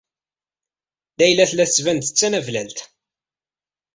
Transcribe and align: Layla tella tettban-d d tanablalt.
Layla 1.19 1.45
tella 1.49 1.65
tettban-d 1.69 2.03
d 2.09 2.13
tanablalt. 2.17 2.79